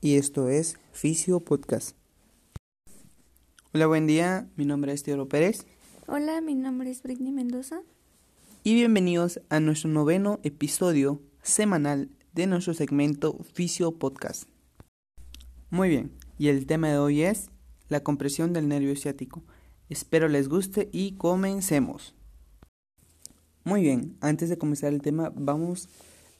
[0.00, 1.96] y esto es Fisio Podcast.
[3.72, 5.66] Hola, buen día, mi nombre es Teodoro Pérez.
[6.06, 7.82] Hola, mi nombre es Britney Mendoza.
[8.62, 14.44] Y bienvenidos a nuestro noveno episodio semanal de nuestro segmento Fisio Podcast.
[15.70, 17.50] Muy bien, y el tema de hoy es
[17.88, 19.42] la compresión del nervio ciático.
[19.88, 22.14] Espero les guste y comencemos.
[23.64, 25.88] Muy bien, antes de comenzar el tema vamos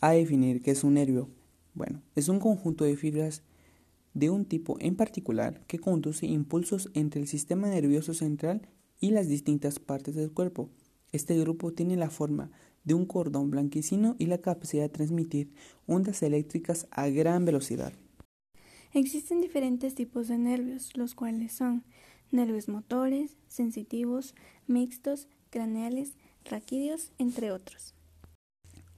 [0.01, 1.31] a definir qué es un nervio.
[1.77, 3.43] Bueno, es un conjunto de fibras
[4.15, 8.67] de un tipo en particular que conduce impulsos entre el sistema nervioso central
[8.99, 10.71] y las distintas partes del cuerpo.
[11.13, 12.51] Este grupo tiene la forma
[12.85, 15.53] de un cordón blanquecino y la capacidad de transmitir
[15.87, 17.93] ondas eléctricas a gran velocidad.
[18.95, 21.85] Existen diferentes tipos de nervios, los cuales son
[22.31, 24.35] nervios motores, sensitivos,
[24.67, 26.15] mixtos, craneales,
[26.47, 27.95] raquídeos, entre otros.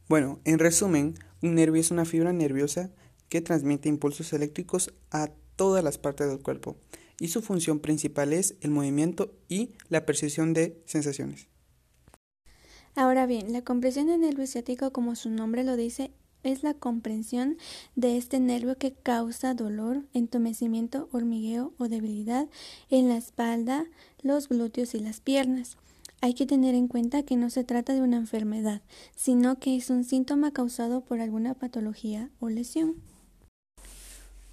[0.09, 2.91] Bueno, en resumen, un nervio es una fibra nerviosa
[3.28, 6.77] que transmite impulsos eléctricos a todas las partes del cuerpo
[7.20, 11.48] y su función principal es el movimiento y la percepción de sensaciones.
[12.95, 17.58] Ahora bien, la compresión del nervio ciático, como su nombre lo dice, es la comprensión
[17.97, 22.48] de este nervio que causa dolor, entumecimiento, hormigueo o debilidad
[22.91, 23.86] en la espalda,
[24.23, 25.77] los glúteos y las piernas.
[26.20, 28.83] Hay que tener en cuenta que no se trata de una enfermedad,
[29.14, 32.97] sino que es un síntoma causado por alguna patología o lesión.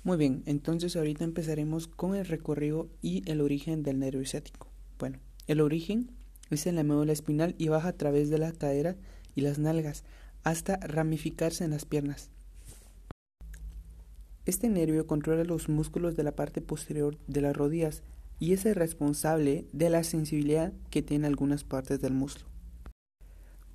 [0.04, 4.68] Muy bien, entonces ahorita empezaremos con el recorrido y el origen del nervio ciático.
[5.00, 6.12] Bueno, el origen
[6.52, 8.96] es en la médula espinal y baja a través de la cadera
[9.34, 10.04] y las nalgas
[10.44, 12.30] hasta ramificarse en las piernas.
[14.46, 18.04] Este nervio controla los músculos de la parte posterior de las rodillas
[18.40, 22.48] y es el responsable de la sensibilidad que tiene algunas partes del muslo.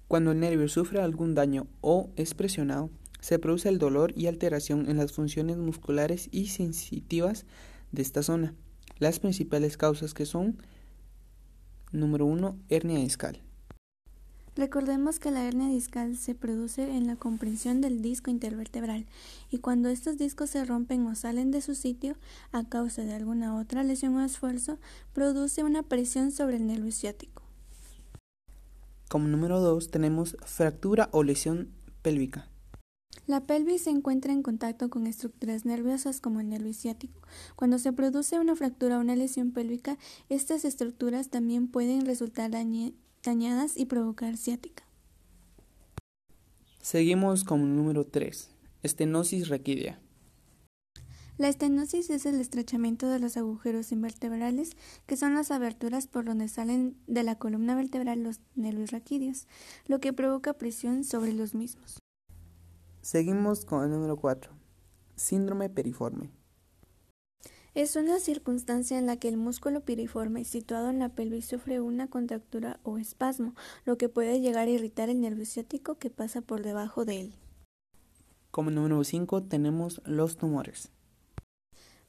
[0.09, 4.89] Cuando el nervio sufre algún daño o es presionado, se produce el dolor y alteración
[4.89, 7.47] en las funciones musculares y sensitivas
[7.93, 8.55] de esta zona.
[8.99, 10.59] Las principales causas que son
[11.93, 13.43] número 1, hernia discal.
[14.61, 19.07] Recordemos que la hernia discal se produce en la comprensión del disco intervertebral
[19.51, 22.17] y cuando estos discos se rompen o salen de su sitio
[22.53, 24.77] a causa de alguna otra lesión o esfuerzo,
[25.15, 27.43] produce una presión sobre el nervio ciático.
[29.09, 31.71] Como número 2 tenemos fractura o lesión
[32.03, 32.47] pélvica.
[33.27, 37.23] La pelvis se encuentra en contacto con estructuras nerviosas como el nervio ciático.
[37.57, 39.97] Cuando se produce una fractura o una lesión pélvica,
[40.29, 42.51] estas estructuras también pueden resultar
[43.23, 44.85] dañadas y provocar ciática.
[46.81, 48.51] Seguimos con número 3,
[48.83, 50.01] estenosis raquídea.
[51.37, 54.73] La estenosis es el estrechamiento de los agujeros invertebrales,
[55.07, 59.47] que son las aberturas por donde salen de la columna vertebral los nervios raquídeos,
[59.87, 61.99] lo que provoca presión sobre los mismos.
[63.01, 64.53] Seguimos con el número 4,
[65.17, 66.31] síndrome periforme.
[67.73, 72.09] Es una circunstancia en la que el músculo piriforme situado en la pelvis sufre una
[72.09, 73.55] contractura o espasmo,
[73.85, 77.35] lo que puede llegar a irritar el nervio ciático que pasa por debajo de él.
[78.51, 80.91] Como número 5 tenemos los tumores.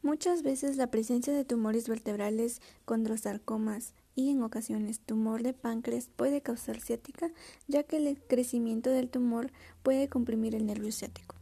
[0.02, 6.42] Muchas veces la presencia de tumores vertebrales, condrosarcomas y en ocasiones tumor de páncreas puede
[6.42, 7.30] causar ciática,
[7.68, 9.52] ya que el crecimiento del tumor
[9.84, 11.36] puede comprimir el nervio ciático.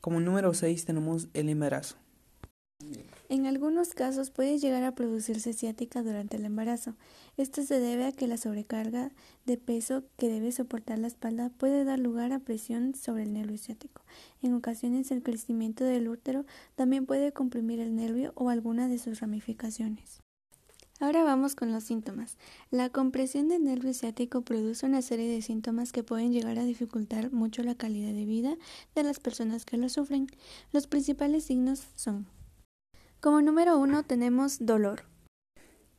[0.00, 1.94] Como número 6 tenemos el embarazo.
[3.30, 6.94] En algunos casos puede llegar a producirse ciática durante el embarazo.
[7.36, 9.12] Esto se debe a que la sobrecarga
[9.44, 13.58] de peso que debe soportar la espalda puede dar lugar a presión sobre el nervio
[13.58, 14.00] ciático.
[14.40, 19.20] En ocasiones el crecimiento del útero también puede comprimir el nervio o alguna de sus
[19.20, 20.22] ramificaciones.
[20.98, 22.38] Ahora vamos con los síntomas.
[22.70, 27.30] La compresión del nervio ciático produce una serie de síntomas que pueden llegar a dificultar
[27.30, 28.56] mucho la calidad de vida
[28.94, 30.28] de las personas que lo sufren.
[30.72, 32.26] Los principales signos son
[33.20, 35.02] como número uno tenemos dolor.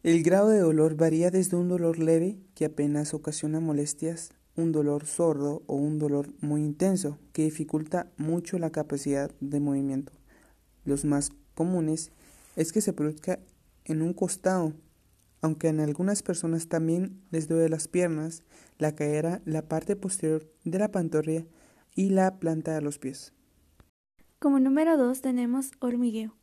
[0.03, 5.05] El grado de dolor varía desde un dolor leve, que apenas ocasiona molestias, un dolor
[5.05, 10.13] sordo o un dolor muy intenso, que dificulta mucho la capacidad de movimiento.
[10.85, 12.11] Los más comunes
[12.55, 13.39] es que se produzca
[13.83, 14.73] en un costado,
[15.41, 18.43] aunque en algunas personas también les duele las piernas,
[18.77, 21.45] la cadera, la parte posterior de la pantorrilla
[21.95, 23.33] y la planta de los pies.
[24.39, 26.38] Como número dos tenemos hormigueo.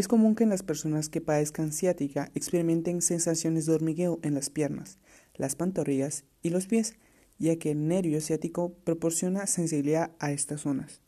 [0.00, 4.48] Es común que en las personas que padezcan ciática experimenten sensaciones de hormigueo en las
[4.48, 4.96] piernas,
[5.34, 6.94] las pantorrillas y los pies,
[7.38, 11.02] ya que el nervio ciático proporciona sensibilidad a estas zonas.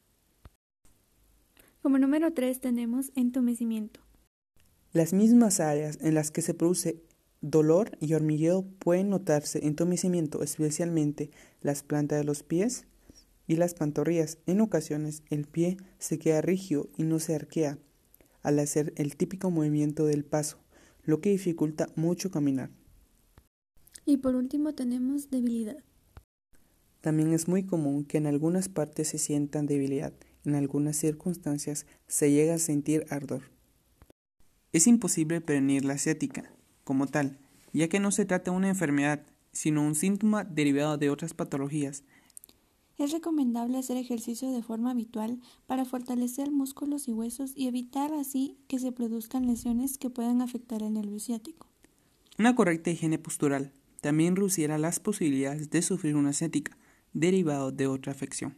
[1.80, 4.00] Como número 3 tenemos entumecimiento.
[4.92, 7.02] Las mismas áreas en las que se produce
[7.40, 11.30] dolor y hormigueo pueden notarse entumecimiento, especialmente
[11.62, 12.84] las plantas de los pies,
[13.46, 14.36] y las pantorrillas.
[14.44, 17.78] En ocasiones el pie se queda rígido y no se arquea
[18.42, 20.58] al hacer el típico movimiento del paso,
[21.04, 22.70] lo que dificulta mucho caminar.
[24.04, 25.82] Y por último tenemos debilidad.
[27.00, 30.12] También es muy común que en algunas partes se sientan debilidad,
[30.44, 33.42] en algunas circunstancias se llega a sentir ardor.
[34.72, 36.52] Es imposible prevenir la ciática
[36.84, 37.38] como tal,
[37.72, 39.22] ya que no se trata de una enfermedad,
[39.52, 42.04] sino un síntoma derivado de otras patologías.
[42.98, 48.58] Es recomendable hacer ejercicio de forma habitual para fortalecer músculos y huesos y evitar así
[48.68, 51.68] que se produzcan lesiones que puedan afectar el nervio ciático.
[52.38, 56.76] Una correcta higiene postural también reducirá las posibilidades de sufrir una ciática
[57.12, 58.56] derivado de otra afección.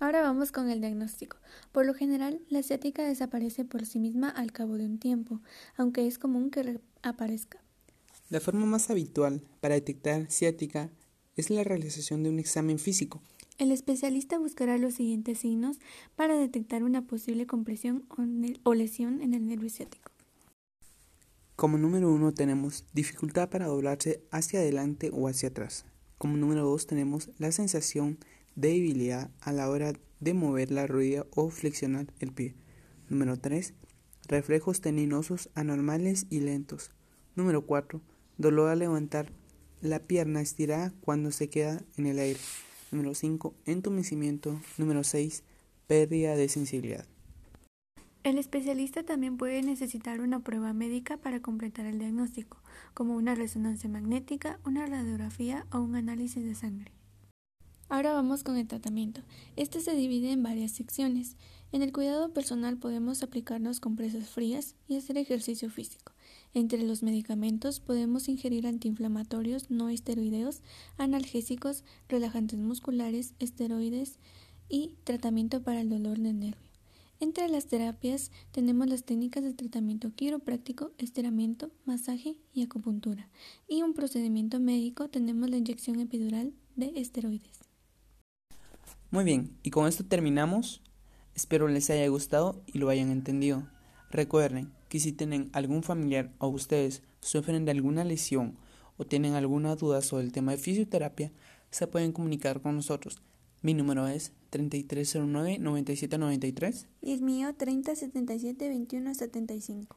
[0.00, 1.38] Ahora vamos con el diagnóstico.
[1.72, 5.40] Por lo general, la ciática desaparece por sí misma al cabo de un tiempo,
[5.76, 7.58] aunque es común que aparezca.
[8.28, 10.90] La forma más habitual para detectar ciática
[11.36, 13.22] es la realización de un examen físico.
[13.58, 15.78] El especialista buscará los siguientes signos
[16.16, 18.04] para detectar una posible compresión
[18.64, 20.10] o lesión en el nervio ciático.
[21.56, 25.84] Como número uno tenemos dificultad para doblarse hacia adelante o hacia atrás.
[26.18, 28.18] Como número dos tenemos la sensación
[28.56, 32.54] de debilidad a la hora de mover la rodilla o flexionar el pie.
[33.08, 33.74] Número 3.
[34.26, 36.90] Reflejos teninosos anormales y lentos.
[37.36, 38.00] Número 4.
[38.38, 39.30] Dolor al levantar
[39.84, 42.40] la pierna estirada cuando se queda en el aire.
[42.90, 43.54] Número 5.
[43.66, 44.58] Entumecimiento.
[44.78, 45.42] Número 6.
[45.86, 47.06] Pérdida de sensibilidad.
[48.22, 52.56] El especialista también puede necesitar una prueba médica para completar el diagnóstico,
[52.94, 56.90] como una resonancia magnética, una radiografía o un análisis de sangre.
[57.90, 59.20] Ahora vamos con el tratamiento.
[59.56, 61.36] Este se divide en varias secciones.
[61.72, 66.13] En el cuidado personal podemos aplicarnos compresas frías y hacer ejercicio físico.
[66.54, 70.62] Entre los medicamentos podemos ingerir antiinflamatorios no esteroideos,
[70.96, 74.20] analgésicos, relajantes musculares, esteroides
[74.68, 76.70] y tratamiento para el dolor del nervio.
[77.18, 83.28] Entre las terapias tenemos las técnicas de tratamiento quiropráctico, estiramiento, masaje y acupuntura.
[83.66, 87.60] Y un procedimiento médico tenemos la inyección epidural de esteroides.
[89.10, 90.82] Muy bien, y con esto terminamos.
[91.34, 93.66] Espero les haya gustado y lo hayan entendido.
[94.10, 98.56] Recuerden que si tienen algún familiar o ustedes sufren de alguna lesión
[98.96, 101.32] o tienen alguna duda sobre el tema de fisioterapia,
[101.72, 103.20] se pueden comunicar con nosotros.
[103.60, 106.86] Mi número es 3309-9793.
[107.02, 109.96] Y el mío 3077-2175.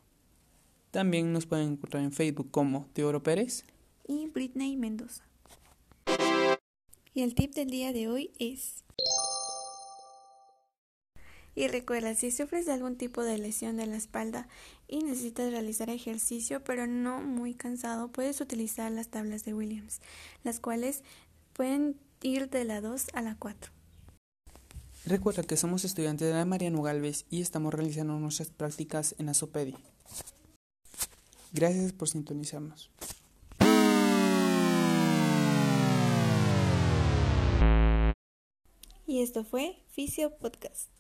[0.89, 3.65] También nos pueden encontrar en Facebook como Teodoro Pérez
[4.07, 5.23] y Britney Mendoza.
[7.13, 8.83] Y el tip del día de hoy es
[11.57, 14.47] y recuerda, si sufres de algún tipo de lesión de la espalda
[14.87, 19.99] y necesitas realizar ejercicio pero no muy cansado, puedes utilizar las tablas de Williams,
[20.43, 21.01] las cuales
[21.53, 23.71] pueden ir de la 2 a la 4.
[25.07, 29.79] Recuerda que somos estudiantes de la Mariano Galvez y estamos realizando nuestras prácticas en Asopedia.
[31.53, 32.91] Gracias por sintonizarnos.
[39.07, 40.96] Y esto fue Fisio Podcast.